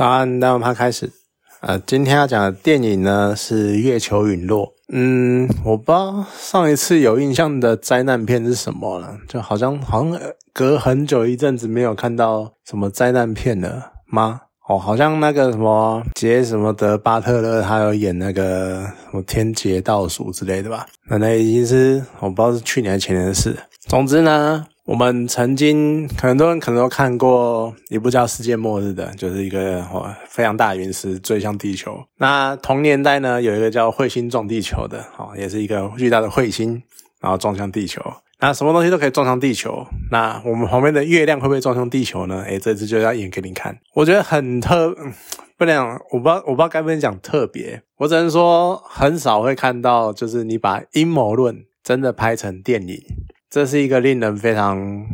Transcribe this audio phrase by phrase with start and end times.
[0.00, 1.12] 早安，那我们开始。
[1.60, 4.66] 呃，今天要讲的电影呢是《月球陨落》。
[4.90, 10.18] 嗯，我不知道上一次有印象的灾难片是什么了，就好像好像
[10.54, 14.40] 隔很久一阵子没有看到什么灾难片了吗？
[14.66, 20.86] 哦，好像那个什么杰什么德巴特勒，他有演那个什么《天劫倒数》之类的吧？
[21.10, 23.54] 那那已经是我不知道是去年还是前年的事。
[23.86, 24.66] 总之呢。
[24.90, 29.86] 我们曾经很多人可能都看过一部叫《世界末日》的，就是一个
[30.26, 31.96] 非常大的陨石坠向地球。
[32.16, 36.82] 那同年代呢，有一个叫彗星撞地球的，哦，也是一个巨大的彗星，
[37.20, 38.02] 然后撞向地球。
[38.40, 42.42] 那什么东西都可以撞向地球，那我们旁边的月亮会不会撞向地球呢？
[42.42, 43.78] 诶，这次就要演给你看。
[43.94, 44.92] 我觉得很特，
[45.56, 53.00] 不能讲，我不知道，我不知道该不该讲特别，我只能说很少会看到，就是你把阴谋论真的拍成电影。
[53.50, 55.04] 这是一个令人非常，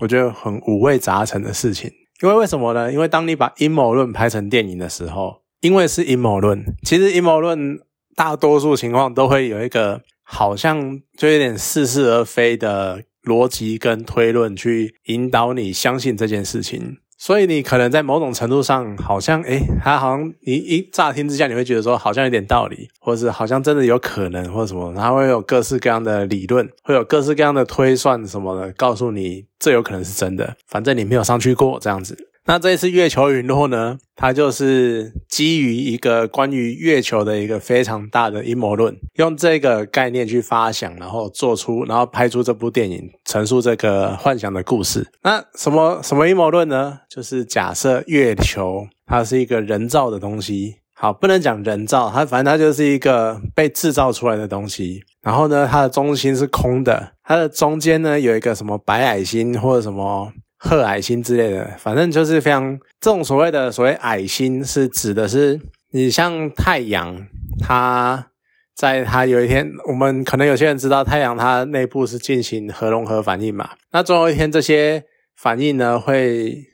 [0.00, 1.90] 我觉得很五味杂陈的事情。
[2.20, 2.92] 因为为什么呢？
[2.92, 7.78] 因为当你把阴谋论拍成电影的时候，因为是阴谋论，其实阴谋论
[8.16, 16.96] 大多数情况都会有一个好像就有点似是而非的逻辑跟推论去引导你相信这件事情。
[17.24, 30.54] 所以你可能在某种程度上，好像诶，他好像你一乍听之下，你会觉得说好像有点道理，或者是好像真的有可能，或者什么，他会有各式各样的理论，会有各式各样的推算什么的，告诉你这有可能是真的。
[30.68, 32.14] 反正你没有上去过，这样子。
[32.46, 33.96] 那这一次月球陨落呢？
[34.14, 45.10] 它就是基于一个关于月球的一个非常大的阴谋论，用这个概念去发想，然后做出，然后拍出这部电影，陈述这个幻想的故事。
[45.22, 47.00] 那什么什么阴谋论呢？
[47.08, 55.02] 就是假设月球它是一个人造的东西，好，不能讲人造，它反正它就是一个被制造出来的东西。
[55.22, 60.30] 然后呢，它的中心是空的，它的中间呢有一个什么白矮星或者什么。
[60.66, 65.60] 褐矮星之类的，反正就是非常这种所谓的所谓矮星，是指的是
[65.90, 67.26] 你像太阳，
[67.60, 68.30] 它
[68.74, 75.04] 在它有一天，我们可能有些人知道太阳它内部是进行核融合反应嘛，那总有一天这些
[75.36, 76.64] 反应呢会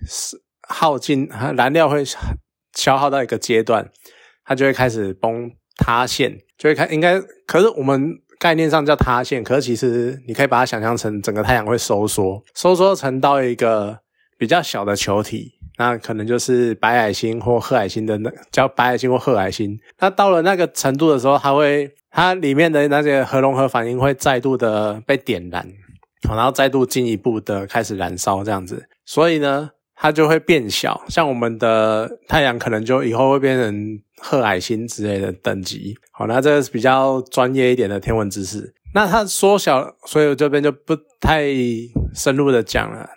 [0.68, 2.04] 耗尽，燃料会
[2.76, 3.90] 消耗到一个阶段，
[4.44, 8.20] 它就会开始崩塌陷，就会开应该，可是我们。
[8.40, 13.98] 概念上叫塌陷，可是其实你可以把它想象成整个太阳会收缩，收缩成到一个
[14.38, 19.78] 比较小的球体，那可能就是白矮星或褐矮星的那叫白矮星或褐矮星。
[20.00, 25.68] 那到了那个程度的时候，它会它里面的那些核融合反应会再度的被点燃，
[26.28, 29.70] 然后再度进一步的开始燃烧这样子，所以呢。
[30.02, 35.96] 它就会变小，像我们的太阳可能就以后会变成褐矮星之类的等级。
[36.12, 38.72] 好，那这个是比较专业一点的天文知识。
[38.94, 41.44] 那它缩小，所以我这边就不太
[42.14, 43.08] 深入的讲了。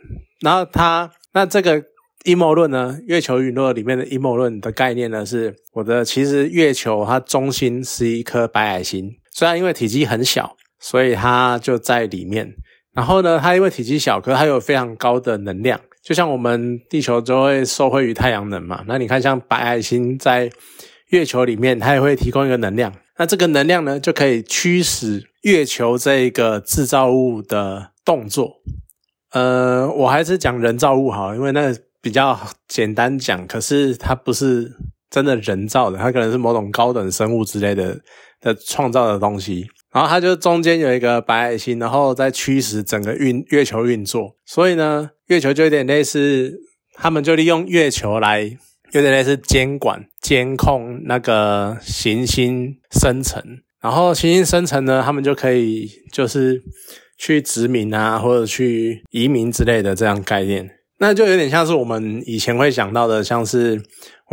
[0.42, 1.84] 然后它，那这个
[2.26, 12.54] 阴谋论呢，月球陨落里面的阴谋论的概念呢，是我的其实月球它中心是一颗白矮星，虽然因为体积很小，所以它就在里面。
[12.94, 15.80] 然后呢，它因为体积小，可它有非常高的能量。
[16.04, 20.52] 就像我们地球就会受惠于太阳能嘛，那你看像白矮星在
[21.14, 28.56] 月球里面，它也会提供一个能量，那这个能量呢就可以驱使月球这一个制造物的动作。
[29.32, 31.72] 呃，我还是讲人造物好，因为那
[32.02, 34.72] 比较简单讲，可是它不是
[35.12, 38.00] 真的人造的，它可能是某种高等生物之类的
[38.42, 39.68] 的创造的东西。
[39.92, 46.60] 然后它就中间有一个白矮星，然后再驱使整个运月球运作，所以呢，月球就有点类似，
[46.96, 48.58] 他们就利用月球来
[48.94, 53.44] 有点类似监管、监控那个行星生成，
[53.82, 56.64] 然后行星生成呢，他们就可以就是
[57.18, 63.82] 去殖民啊，或者去移民之类的这样概念，那就有点像是我们以前会想到的，像是。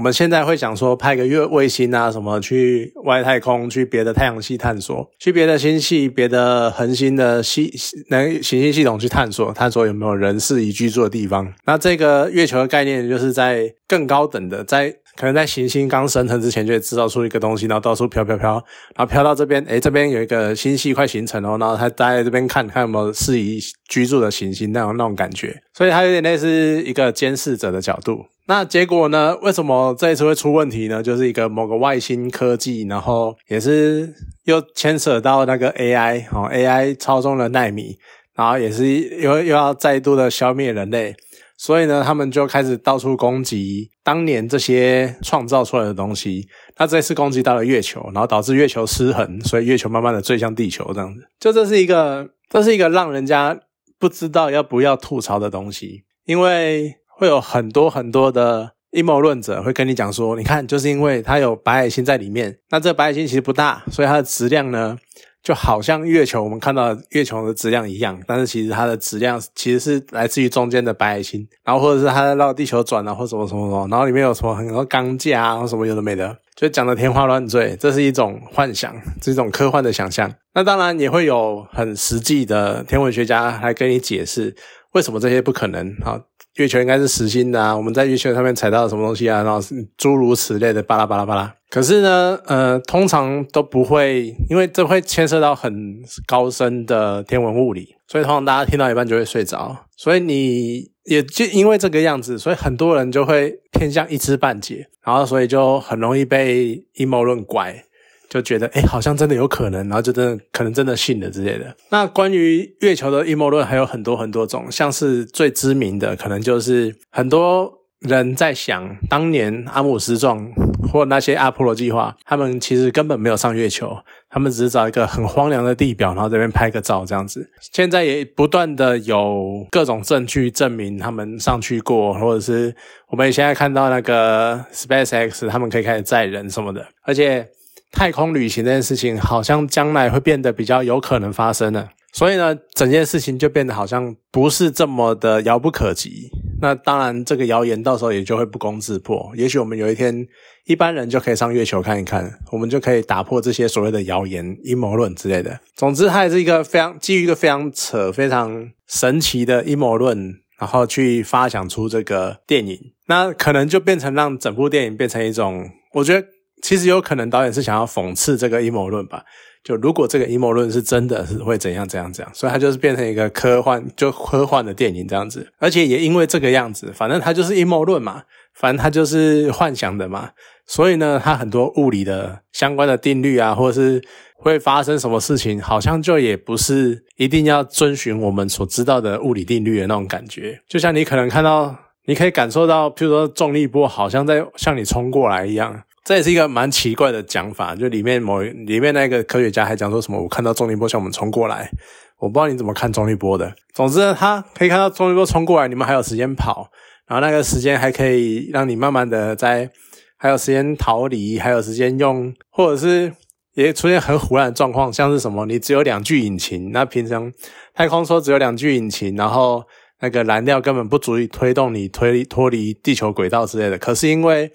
[0.00, 7.70] 我们现在会想说，派个月卫星啊，什么去外太空，去别的太阳系探索，去别的星系、别的恒星的系
[8.08, 11.52] 能行星系统去探索，探索有没有人适宜居住的地方。
[11.66, 18.54] 那这个月球的概念，就是在更高等的，在可能在行星刚生成之前，就制造出一个东西，然后到处飘飘飘，
[18.96, 28.24] 然后飘到这边，诶，这边有一个星系快形成了，然后它待在这边看看有没有适宜居住的行星那种那种感觉，所以它有点类似一个监视者的角度。
[28.50, 29.36] 那结果呢？
[29.42, 31.00] 为什么这一次会出问题呢？
[31.00, 34.12] 就是一个某个外星科技，然后也是
[34.42, 37.96] 又牵扯到那个 AI，哦，AI 操纵了纳米，
[38.34, 38.84] 然后也是
[39.20, 41.14] 又又要再度的消灭人类，
[41.56, 46.48] 所以呢，他们就开始到处攻击当年这些创造出来的东西。
[46.76, 51.22] 那这次攻击到了月球，然后导致月球失衡，所以月球慢慢的坠向地球，这样子。
[51.38, 53.56] 就这是一个，这是一个让人家
[53.96, 56.96] 不知道要不要吐槽的东西，因为。
[57.20, 64.96] 会有很多很多的阴谋论者会跟你讲说，你看，就是因为它有白矮星在里面，那这白矮星其实不大，所以它的质量呢，
[65.42, 80.32] 就好像月球我们看到月球的质量一样，但是其实它的质量其实是来自于中间的白矮星，然后或者是它在绕地球转啊，或什么什么什么，然后里面有什么很多钢架啊，或什么有的没的，就讲的天花乱坠，这是一种幻想，是一种科幻的想象。
[80.54, 84.56] 那当然也会有很实际的天文学家来跟你解释
[84.94, 86.18] 为什么这些不可能啊。
[86.60, 89.42] 月球应该是实心的啊，我们在月球上面踩到什么东西啊？
[89.42, 89.58] 然后
[89.96, 91.54] 诸如此类的巴拉巴拉巴拉。
[91.70, 99.86] 可是呢，呃，通常都不会，因为这会牵涉到很高深的天文物理，所以通常大家听到一半就会睡着。
[99.96, 107.84] 所以你也就因为这个样子，所以很多人就会偏向一知半解，然后所以就很容易被阴谋论拐。
[108.30, 111.76] 就觉得哎，好像真的有可能，然后就真的可能真的信了之类的。
[111.90, 120.48] 那关于月球的阴谋论还有很多很多种，像是最知名的，可能就是很多人在想，当年阿姆斯壮
[120.92, 123.96] 或那些阿波罗计划，他们其实根本没有上月球，
[124.28, 127.50] 他们只是找一个很荒凉的地表，然后这边拍个照这样子。
[127.72, 132.72] 现在也不断的有各种证据证明他们上去过，或者是
[133.08, 137.48] 我们现在看到那个 SpaceX，他们可以开始载人什么的，而且。
[137.92, 146.30] 太空旅行这件事情，好像将来会变得比较有可能发生了，所以呢，整件事情就变得好像不是这么的遥不可及。
[146.62, 149.32] 那当然，这个谣言到时候也就会不攻自破。
[149.34, 150.26] 也许我们有一天，
[150.66, 155.58] 一般人就可以上月球看一看，我们就可以打破这些所谓的谣言、阴谋论之类的。
[155.74, 162.78] 总之，它也是一个非常基于一个非常扯、非常神奇的阴谋论，然后去发想出这个电影。
[163.06, 166.26] 那可能就变成让整部电影变成一种，我觉得。
[166.62, 169.24] 其实有可能导演是想要讽刺这个阴谋论吧？
[169.62, 172.34] 就如果这个阴谋论是真的，是会怎样怎样怎样？
[172.34, 175.52] 所以它就是变成一个科幻，就科幻的电影这样子。
[175.58, 178.22] 而且也因为这个样子，反正它就是阴谋论嘛，
[178.54, 180.30] 反正它就是幻想的嘛。
[180.66, 184.02] 所以呢，它很多物理的相关的定律啊，或者是
[184.34, 190.58] 会发生什么事情，好像就也不是一定要遵循我们所知道的物理定律的那种感觉。
[190.66, 195.82] 就像你可能看到，你可以感受到，譬如说重力波好像在向你冲过来一样。
[196.02, 201.70] 这也是一个蛮奇怪的讲法，就里面某里面那个科学家还讲说什么，我看到重力波向我们冲过来，
[202.18, 203.54] 我不知道你怎么看重力波的。
[203.74, 206.70] 总之呢，他可以看到重力波冲过来，你们还有时间跑，
[207.06, 209.70] 然后那个时间还可以让你慢慢的在，
[210.16, 213.12] 还有时间逃离，还有时间用，或者是
[213.52, 217.30] 也出现很胡乱的状况，像是什么，你只有两具引擎，那平常
[217.74, 219.62] 太空说只有两具引擎，然后
[220.00, 224.50] 那个燃料根本不足以推动你推脱离地球轨道之类的，可是因为。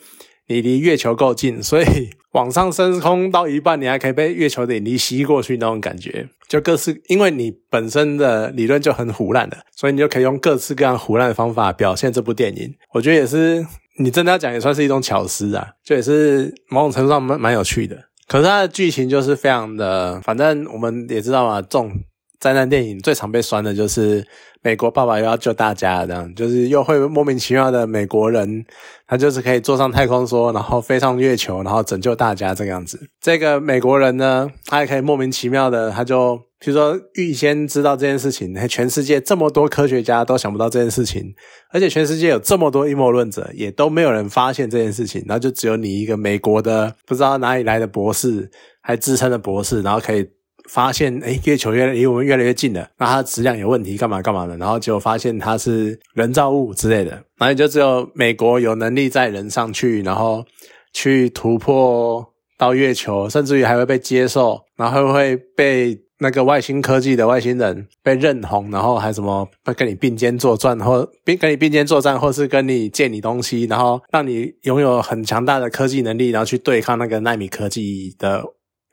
[0.47, 1.85] 你离月球够近，所以
[2.31, 12.73] 往上升空到一半，你还可以被月球的引力吸过去，那种感觉就各式，因为你本身的理论就很胡乱的，所以你就可以用各式各样胡乱的方法表现这部电影。
[12.93, 13.65] 我觉得也是，
[13.97, 17.97] 你真的要讲，也算是一种巧思啊，就也是某种程度上蛮蛮有趣的。
[18.27, 21.91] 可是它的剧情就是非常的，反正我们也知道嘛，这种
[22.39, 24.25] 灾难电影最常被酸的就是。
[24.61, 28.65] 美国爸爸又要救大家，这样就是又会莫名其妙的美国人，
[29.05, 32.99] 他就是可以坐上太空梭，然后飞上月球，然后拯救大家这个样子。
[33.21, 41.23] 这个美国人呢，他也可以莫名其妙的，他就比如说预先知道这件事情，全世界这么多科学家都想不到这件事情，
[41.71, 48.49] 而且全世界有这么多阴谋论者，也都没有人发现这件事情，然后就只有你一个美国的不知道哪里来的博士，
[48.81, 50.27] 还自称的博士，然后可以。
[50.69, 54.57] 发现哎，月球越离我们越来越近了，那它质量有问题，干嘛干嘛的？
[54.57, 60.45] 然后结果发现它是人造物之类的，然后就只有美国有能力载人上去，然后
[60.93, 62.25] 去突破
[62.57, 78.41] 到月球，甚至于还会被接受，然后会被那个外星科技的外星人被认同，然后还什么会跟你并肩作战，或并跟你并肩作战，或是跟你借你东西，然后让你拥有很强大的科技能力，然后去对抗那个纳米科技的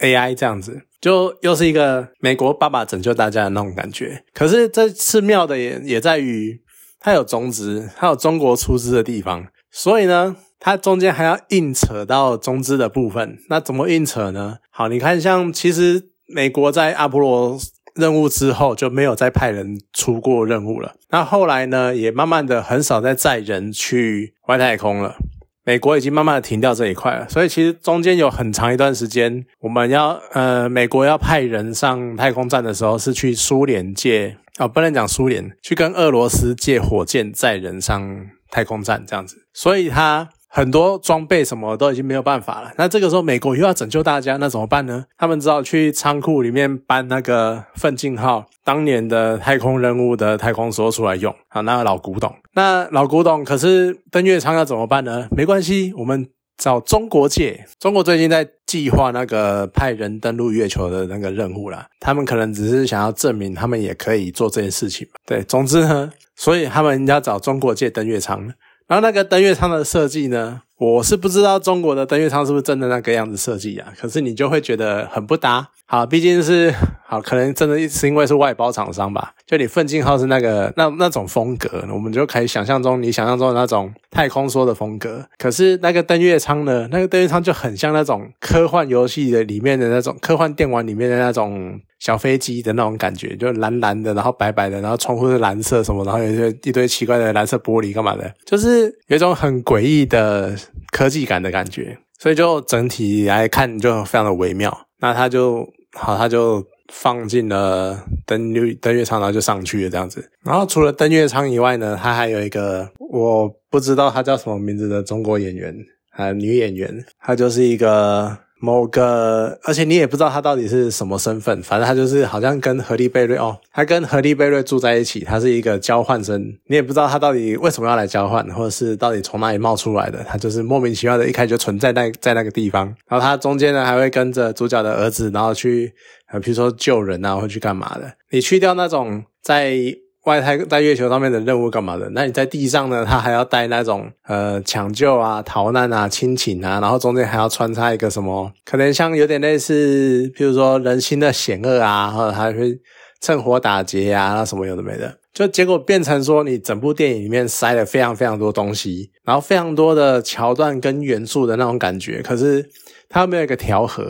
[0.02, 0.82] AI 这样子。
[1.00, 6.60] 就又是一个美国爸爸拯救大家的那种感觉，可是这次妙的也也在于
[7.00, 13.36] 它有中资，它有中国出资的地方，所以呢，它中间还要硬扯到中资的部分。
[13.48, 14.58] 那怎么硬扯呢？
[14.70, 17.58] 好，你看，像其实美国在阿波罗
[17.96, 25.16] 任务之后就没有再派人出过任务了，那后来呢，也慢慢的很少再载人去外太空了。
[25.64, 42.72] 美国已经慢慢的停掉这一块了，所以其实中间有很长一段时间，我们要呃，美国要派人上太空站的时候，是去苏联借哦，不能讲苏联，去跟俄罗斯借火箭载人上太空站这样子，所以他很多装备什么都已经没有办法了。
[42.76, 45.04] 那这个时候美国又要拯救大家，那怎么办呢？
[45.16, 52.34] 他们只好去仓库里面搬那个奋进号当年的太空任务的太空梭出来用啊，那个老古董。
[52.54, 55.26] 那老古董，可是登月舱要怎么办呢？
[55.30, 56.28] 没关系，我们
[56.58, 57.66] 找中国借。
[57.78, 65.08] 中国最近在计划那个派人登陆月球的那个任务啦，他们可能只是想要证明他们也可以做这件事情。
[65.24, 68.52] 对，总之呢，所以他们要找中国借登月舱。
[68.86, 73.92] 然后那个登月舱的设计呢，我是不知道中国的登月舱是不是真的那个样子设计啊？
[73.96, 75.68] 可是你就会觉得很不搭。
[75.86, 76.74] 好，毕竟是
[77.06, 79.32] 好，可能真的是因为是外包厂商吧。
[79.46, 85.24] 就你奋进号是那个那那种风格，我们就可以想象中你想象中的那种太空梭的风格。
[85.38, 100.52] 可是那个登月舱呢，那个登月舱就很像那种科幻游戏的里面的那种科幻电玩里面的那种小飞机的那种感觉，就蓝蓝的，然后白白的，然后窗户是蓝色什么，然后有一些一堆奇怪的蓝色玻璃干嘛的，就是有一种很诡异的
[100.90, 101.96] 科技感的感觉。
[102.18, 104.86] 所以就整体来看就非常的微妙。
[104.98, 105.66] 那他就。
[105.94, 110.26] 好，他就放进了登月登月舱，然后就上去了这样子。
[110.42, 115.76] 然后除了登月舱以外呢，他还有一个我不知道他叫什么名字的中国演员，
[116.12, 118.38] 啊，女演员，她就是一个。
[118.64, 135.92] 某个，而且你也不知道他到底是什么身份，反正他就是好像跟何利贝瑞哦，他跟何利贝瑞住在一起，他是一个交换生，你也不知道他到底为什么要来交换，或者是到底从哪里冒出来的，他就是莫名其妙的一开始就存在那在那个地方，然后他中间呢还会跟着主角的儿子，然后去，
[136.30, 139.74] 呃，比如说救人啊，或去干嘛的，你去掉那种在。
[140.24, 142.08] 外太在月球上面的任务干嘛的？
[142.10, 143.04] 那你在地上呢？
[143.04, 148.52] 他还要带那种呃抢救啊、逃难啊、亲情啊，然后中间还要穿插一个什么？
[148.64, 152.78] 可能像有点类似，比如说人心的险恶啊，或者还会
[153.20, 162.64] 趁火打劫啊，那什么有的没的，就结果变成说你整部电影里面塞了非常非常多东西，然后非常多的桥段跟元素的那种感觉，可是
[163.08, 164.04] 它没有一个调和，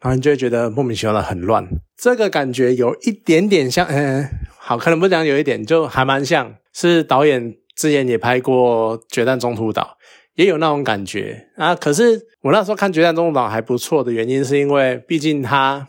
[0.00, 1.68] 然后你就会觉得莫名其妙的很乱。
[1.94, 4.26] 这个感觉有一点点像，嗯。
[4.68, 9.96] 好，可能不讲有一点，就还蛮像是导演之前也拍过《决战中途岛》，
[10.34, 11.74] 也有那种感觉啊。
[11.74, 15.86] 可是我那时候看《决战中途岛》还不错的原因，是因为毕竟他，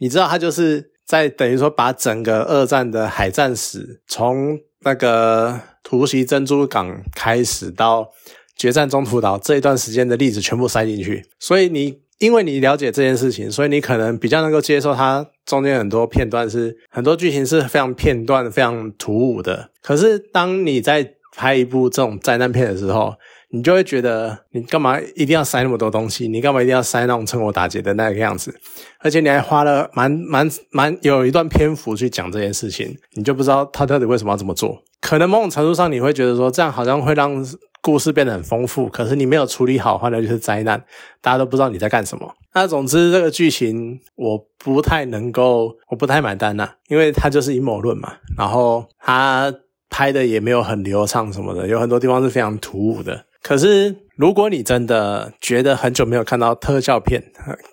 [0.00, 8.08] 你知道，他就是在等于说把整个二战的海战史，从那个突袭珍珠港开始到
[8.56, 12.00] 决战中途岛这一段时间的例子全部塞进去，所以你。
[12.18, 19.70] 因为你了解这件事情，所以你可能比较能够接受它中间很多片段是很多剧情是非常片段、非常突兀的。
[19.82, 23.14] 可是当你在拍一部这种灾难片的时候，
[23.50, 26.28] 你就会觉得你干嘛一定要塞那么多东西？
[26.28, 28.54] 你干嘛一定要塞那种趁火打劫的那个样子？
[29.00, 34.82] 而且你还花了蛮蛮蛮有一段篇幅去讲这件事情，你就不知道他到底为什么要这么做？
[35.00, 37.44] 可能某种程度上你会觉得说这样好像会让。
[37.80, 40.82] 故事变得很丰富，可是你没有处理好，换来就是灾难，
[41.22, 42.34] 大家都不知道你在干什么。
[42.52, 48.14] 那总之，这个剧情我不太能够，我不太买单呐，因为它就是阴谋论嘛。
[48.36, 49.54] 然后他
[49.88, 53.24] 拍的也没有很流畅什么的，有很多地方是非常突兀的。
[53.42, 57.22] 可是如果你真的觉得很久没有看到特效片，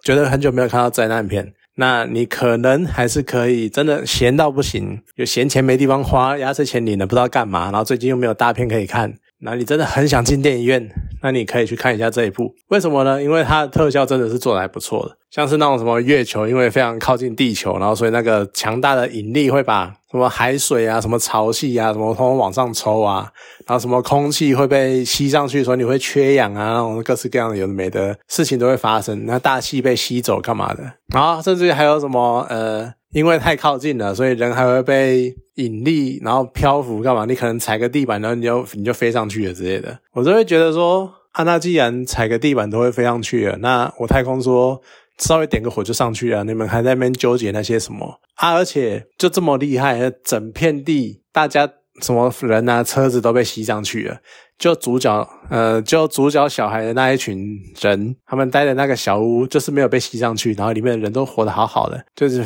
[0.04, 9.16] 觉得很久没有看到灾难片，那你可能还是可以真的闲到不行，有闲钱没地方花，压岁钱领了不知道干嘛，然后最近又没有大片可以看。
[9.40, 10.90] 那你真的很想进电影院，
[11.22, 12.56] 那你可以去看一下这一部。
[12.70, 13.22] 为什么呢？
[13.22, 23.30] 因为它的特效真的是做的还不错的，像是那种什么月球，因为非常靠近地球，然后所以那个强大的引力会把什么海水啊、什么潮汐啊、什么通通往上抽啊，
[23.68, 29.26] 然后什么空气会被吸上去，所以你会缺氧啊，那种各式各样的有的没的事情都会发生。
[29.26, 30.84] 那大气被吸走干嘛的？
[31.14, 32.94] 然后甚至于还有什么呃。
[33.12, 37.24] 因为太靠近了，所以人还会被引力，然后漂浮干嘛？
[37.24, 39.98] 你可能踩个地板，然后你就你就飞上去了之类的。
[40.12, 44.82] 我就会觉得说，啊，那既然踩个地板都会飞上去了，那我太空说
[45.18, 48.54] 稍微点个火就上去了，你们还在那边纠结那些什么啊？
[48.54, 51.70] 而且就这么厉害，整片地大家
[52.02, 54.18] 什么人啊、车子都被吸上去了，
[54.58, 62.44] 就主角呃，就主角小孩的那一群人，他们待的那个小屋就是没有被吸上去，然后里面的人都活得好好的，就是。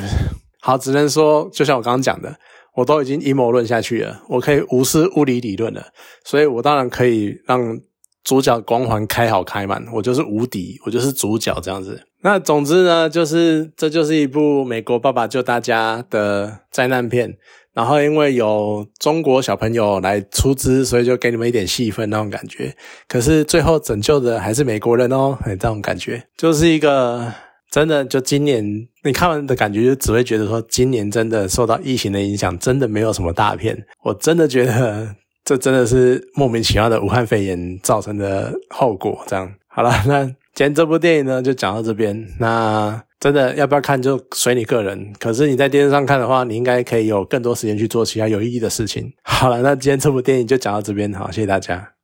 [0.61, 2.37] 好，只能说，就像我刚刚讲的，
[2.75, 5.81] 我都已经阴谋论下去了，我可以无视物理理论了，
[6.25, 7.79] 所以我当然可以让
[8.25, 12.03] 主角光环开好开满，我就是无敌，我就是主角这样子。
[12.21, 17.37] 那总之呢，就是这就是一部美国爸爸救大家的灾难片，
[17.73, 22.75] 然后因为有中国小朋友来出资，所以就给你们一点戏份那种感觉。
[23.07, 27.33] 可是最后拯救的还是美国人哦，这种感觉就是一个。
[27.71, 28.65] 真的，就今年
[29.03, 33.85] 你看完的感觉，就只会觉得说，今年真的受到疫情的影响，真的没有什么大片。
[34.01, 39.23] 我真的觉得，这真的是莫名其妙的武汉肺炎造成的后果。
[39.27, 42.27] 这样好了，那今天这部电影呢，就讲到这边。
[42.39, 45.13] 那真的要不要看就随你个人。
[45.19, 49.13] 可是你在电视上看的话，你应该可以有更多时间去做其他有意义的事情。
[49.23, 51.93] 好了，那今天这部电影就讲到这边，好，谢谢大家。